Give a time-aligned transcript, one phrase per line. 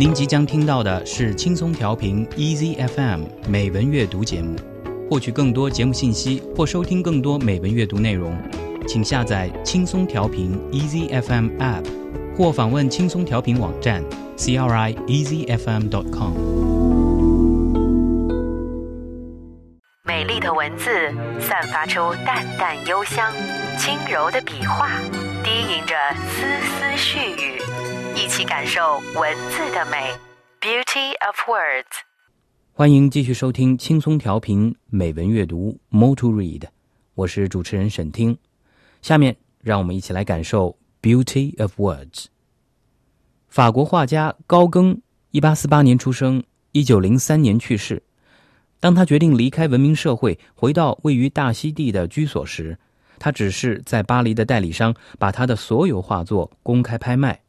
[0.00, 4.56] 您即将听到的是轻松调频 EZFM 美文阅读节目。
[5.10, 8.34] 获取更多节目信息或收听更多美文阅读内容，
[8.88, 11.84] 请下载轻松调频 EZFM App，
[12.34, 14.02] 或访问轻松调频网站
[14.38, 16.32] crieasyfm.com。
[20.04, 20.88] 美丽的文字
[21.38, 23.30] 散发出淡淡幽香，
[23.76, 24.88] 轻柔的笔画
[25.44, 25.94] 低吟着
[26.30, 27.60] 丝丝絮语，
[28.16, 28.80] 一起感受
[29.14, 30.10] 文字的美。
[30.60, 31.84] Beauty of words。
[32.72, 36.64] 欢迎继续收听轻松调频美文阅读 More to Read，
[37.14, 38.36] 我是主持人沈听。
[39.00, 42.26] 下面让我们一起来感受 Beauty of Words。
[43.48, 45.00] 法国画家高更，
[45.30, 46.42] 一八四八年出生，
[46.72, 48.02] 一九零三年去世。
[48.80, 52.78] 当他决定离开文明社会，回到位于大溪地的居所时，
[53.18, 57.40] 他只是在巴黎的代理商把他的所有画作公开拍卖。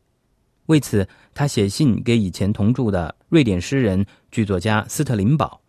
[0.71, 5.59] 为此，他写信给以前同住的瑞典诗人、剧作家斯特林堡，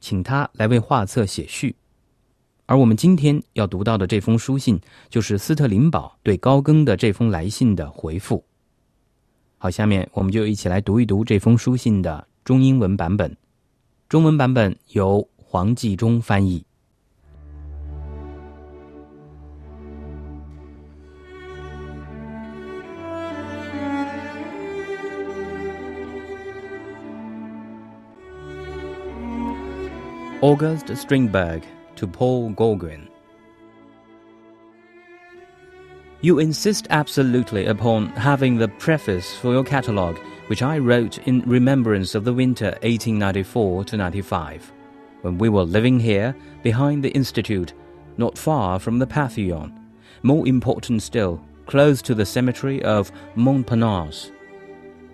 [0.00, 1.74] 请他来为画册写序。
[2.66, 8.44] 而我们今天要读到的这封书信，就是斯特林堡对高更的这封来信的回复。
[9.56, 13.34] 好，下面我们就一起来读一读这封书信的中英文版本。
[14.10, 16.62] 中文版本由黄继忠翻译。
[30.42, 33.10] August Strindberg to Paul Gauguin.
[36.22, 42.14] You insist absolutely upon having the preface for your catalogue, which I wrote in remembrance
[42.14, 44.72] of the winter 1894 to 95,
[45.20, 47.74] when we were living here behind the Institute,
[48.16, 49.78] not far from the Pantheon,
[50.22, 54.30] more important still, close to the cemetery of Montparnasse.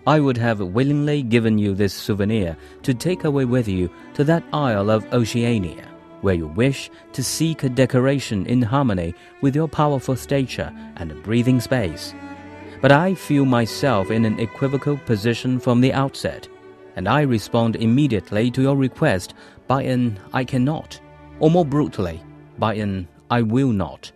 [0.06, 4.44] I would have willingly given you this souvenir to take away with you to that
[4.52, 5.88] isle of Oceania,
[6.20, 11.60] where you wish to seek a decoration in harmony with your powerful stature and breathing
[11.60, 12.14] space.
[12.80, 16.46] But I feel myself in an equivocal position from the outset,
[16.94, 19.34] and I respond immediately to your request
[19.66, 21.00] by an I cannot,
[21.40, 22.22] or more brutally,
[22.58, 24.12] by an I will not.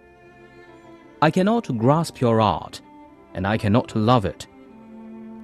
[1.21, 2.81] I cannot grasp your art,
[3.35, 4.47] and I cannot love it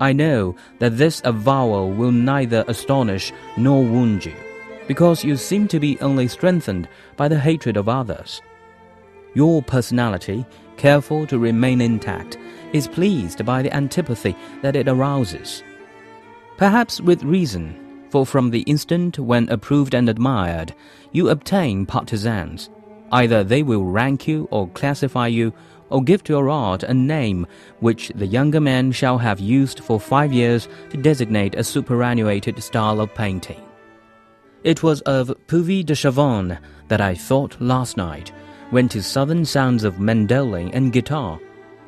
[0.01, 4.35] I know that this avowal will neither astonish nor wound you,
[4.87, 8.43] because you seem to be only strengthened by the hatred of others.
[9.35, 10.45] Your personality,
[10.77, 12.39] careful to remain intact,
[12.73, 15.63] is pleased by the antipathy that it arouses.
[16.57, 20.75] Perhaps with reason, for from the instant when approved and admired,
[21.13, 22.71] you obtain partisans.
[23.13, 25.53] Either they will rank you or classify you
[25.91, 27.47] or give to your art a name
[27.81, 33.01] which the younger man shall have used for five years to designate a superannuated style
[33.01, 33.63] of painting.
[34.65, 36.59] It was of Puvis de Chavannes
[36.89, 38.33] that I thought last night,
[38.71, 41.39] when to southern sounds of mandolin and guitar,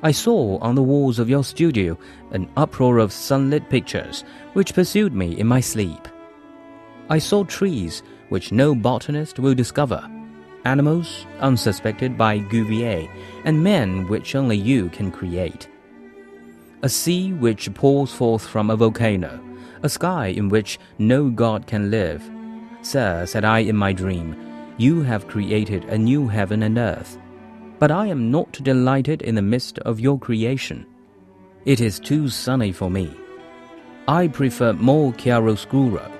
[0.02, 1.98] I saw on the walls of your studio
[2.30, 4.22] an uproar of sunlit pictures
[4.52, 6.06] which pursued me in my sleep.
[7.10, 10.08] I saw trees which no botanist will discover
[10.68, 13.08] animals unsuspected by Cuvier,
[13.44, 15.68] and men which only you can create.
[16.82, 19.40] A sea which pours forth from a volcano,
[19.82, 22.22] a sky in which no god can live.
[22.82, 24.36] Sir, said I in my dream,
[24.76, 27.18] you have created a new heaven and earth.
[27.78, 30.86] But I am not delighted in the midst of your creation.
[31.64, 33.10] It is too sunny for me.
[34.06, 36.10] I prefer more chiaroscuro.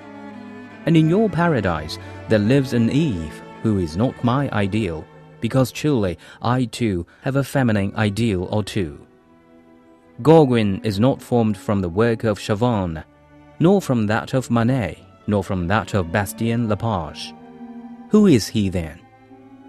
[0.85, 1.97] And in your paradise
[2.29, 5.05] there lives an Eve who is not my ideal,
[5.41, 9.05] because truly I too have a feminine ideal or two.
[10.21, 13.03] Gauguin is not formed from the work of Chavannes,
[13.59, 14.97] nor from that of Manet,
[15.27, 17.33] nor from that of Bastien Lepage.
[18.09, 18.99] Who is he then?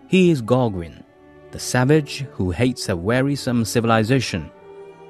[0.09, 1.05] He is Gauguin,
[1.53, 4.51] the savage who hates a wearisome civilization,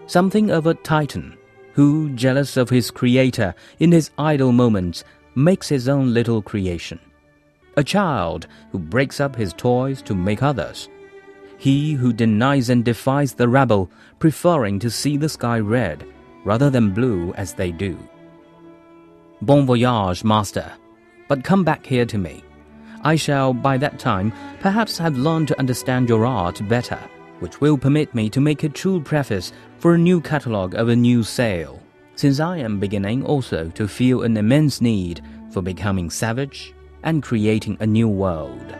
[0.06, 1.36] something of a Titan,
[1.72, 5.04] who, jealous of his creator, in his idle moments,
[5.34, 6.98] makes his own little creation
[7.76, 10.88] a child who breaks up his toys to make others,
[11.60, 16.06] he who denies and defies the rabble, preferring to see the sky red
[16.42, 17.98] rather than blue as they do.
[19.42, 20.72] Bon voyage, master,
[21.28, 22.42] but come back here to me.
[23.02, 26.98] I shall by that time perhaps have learned to understand your art better,
[27.40, 30.96] which will permit me to make a true preface for a new catalogue of a
[30.96, 31.78] new sale,
[32.16, 35.20] since I am beginning also to feel an immense need
[35.50, 38.74] for becoming savage and creating a new world.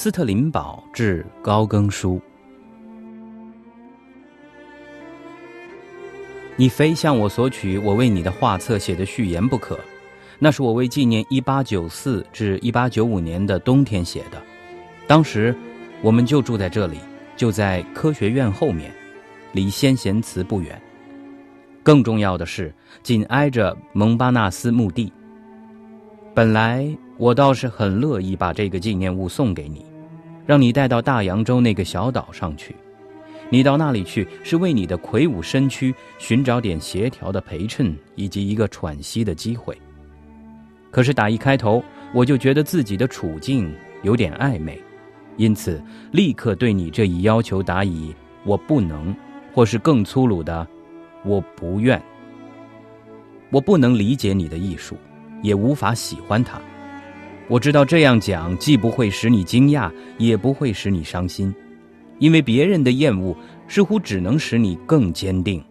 [0.00, 2.22] 斯特林堡致高更书。
[6.54, 9.76] 你非向我索取我为你的画册写的序言不可，
[10.38, 14.40] 那是我为纪念1894至1895年的冬天写的。
[15.08, 15.52] 当时，
[16.00, 17.00] 我们就住在这里，
[17.36, 18.92] 就在科学院后面，
[19.50, 20.80] 离先贤祠不远。
[21.82, 22.72] 更重要的是，
[23.02, 25.12] 紧挨着蒙巴纳斯墓地。
[26.36, 29.84] 本来我倒是很乐意把这个纪念物送给你，
[30.48, 32.74] 让你带到大洋洲那个小岛上去。
[33.50, 39.78] 你到那里去是为你的魁梧身躯寻找点协调的陪衬以及一个喘息的机会。
[40.90, 41.84] 可是打一开头
[42.14, 43.70] 我就觉得自己的处境
[44.02, 44.82] 有点暧昧，
[45.36, 48.14] 因此立刻对你这一要求答以
[48.44, 49.14] 我不能，
[49.52, 50.66] 或是更粗鲁的
[51.26, 52.00] 我不愿。
[53.50, 54.96] 我不能理解你的艺术，
[55.42, 56.58] 也无法喜欢它。
[57.48, 61.54] 我知道这样讲既不会使你惊讶，也不会使你伤心。
[62.18, 63.34] 因为别人的厌恶
[63.68, 65.64] 似乎只能使你更坚定，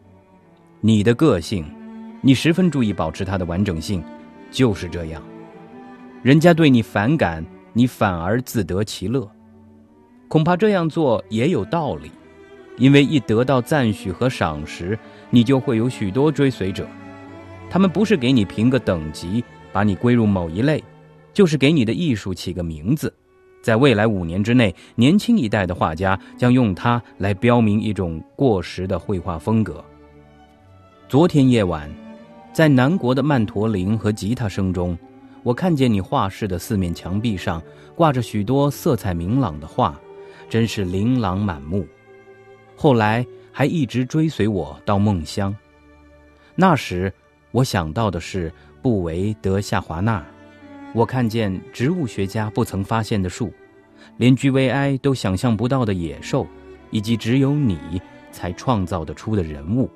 [0.82, 1.66] 你的个性，
[2.22, 4.04] 你十分注意保持它的完整性，
[4.50, 5.22] 就是这样。
[6.24, 9.30] 人家对你反感，你反而自得其乐。
[10.28, 12.12] 恐怕这样做也有道理，
[12.78, 14.98] 因为一得到赞许和赏识，
[15.30, 16.88] 你就会有许多追随者。
[17.70, 20.82] 他们不是给你评个等级，把你归入某一类，
[21.38, 23.14] 就是给你的艺术起个名字。
[23.62, 29.86] 在未来五年之内，年轻一代的画家将用它来标明一种过时的绘画风格。
[31.08, 31.88] 昨天夜晚，
[32.52, 34.98] 在南国的曼陀铃和吉他声中，
[35.44, 37.62] 我看见你画室的四面墙壁上
[37.94, 39.96] 挂着许多色彩明朗的画，
[40.50, 41.86] 真是琳琅满目。
[42.76, 45.56] 后来还一直追随我到梦乡。
[46.56, 47.14] 那时，
[47.52, 48.52] 我想到的是
[48.82, 50.26] 布维德夏华纳。
[50.94, 53.54] 我看见植物学家不曾发现的树，
[54.18, 56.48] 连 GVI 都想象不到的野兽，
[56.90, 58.02] 以及只有你
[58.32, 59.90] 才创造得出的人物。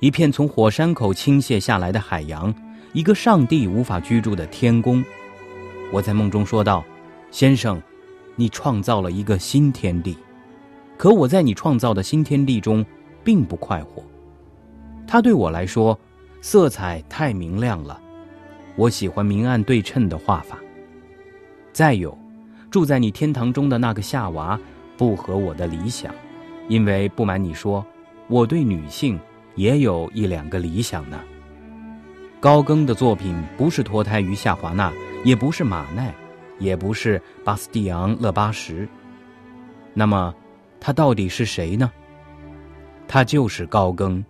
[0.00, 2.52] 一片从火山口倾泻下来的海洋，
[2.92, 5.04] 一个上帝无法居住的天宫。
[5.92, 6.84] 我在梦中说道
[7.30, 7.80] ：“先生，
[8.34, 10.16] 你创造了一个新天地，
[10.96, 12.84] 可我在你创造的新天地中
[13.22, 14.02] 并不快活。
[15.06, 15.96] 它对我来说，
[16.40, 18.00] 色彩太明亮了。”
[18.76, 20.58] 我喜欢明暗对称的画法。
[21.72, 22.16] 再有，
[22.70, 24.58] 住在你天堂中的那个夏娃，
[24.96, 26.14] 不合我的理想，
[26.68, 27.84] 因为不瞒你说，
[28.28, 29.18] 我对女性
[29.54, 31.20] 也有一两个理想呢。
[32.40, 34.92] 高更的作品不是脱胎于夏华纳，
[35.24, 36.12] 也不是马奈，
[36.58, 38.88] 也不是巴斯蒂昂·勒巴什。
[39.94, 40.34] 那么，
[40.80, 41.90] 他到底是谁呢？
[43.06, 44.24] 他就是高更。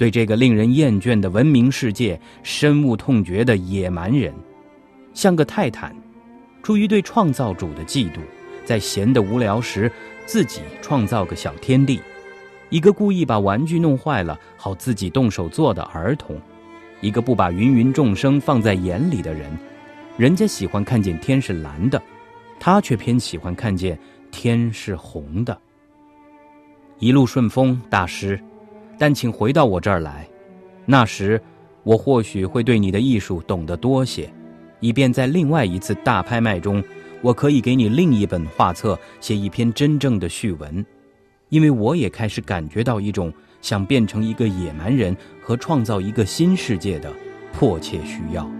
[0.00, 4.32] 对这个令人厌倦的文明世界深恶痛绝的野蛮人，
[5.12, 5.94] 像个泰坦，
[6.62, 8.20] 出于对创造主的嫉妒，
[8.64, 9.92] 在闲得无聊时
[10.24, 12.00] 自己创造个小天地，
[12.70, 16.40] 一个故意把玩具弄坏了好自己动手做的儿童，
[17.02, 19.50] 一个不把芸芸众生放在眼里的人。
[20.16, 22.02] 人家喜欢看见天是蓝的，
[22.58, 23.98] 他却偏喜欢看见
[24.30, 25.60] 天是红的。
[27.00, 28.42] 一路顺风，大师。
[29.00, 30.28] 但请回到我这儿来，
[30.84, 31.40] 那时，
[31.84, 34.30] 我或许会对你的艺术懂得多些，
[34.78, 36.84] 以便在另外一次大拍卖中，
[37.22, 40.84] 我可以给你另一本画册写一篇真正的序文，
[41.48, 47.10] 因为我也开始感觉到一种想变成一个野蛮人和创造一个新世界的
[47.54, 48.59] 迫切需要。